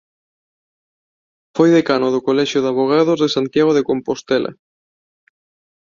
[1.55, 4.51] Foi decano do Colexio de Avogados de Santiago de Compostela.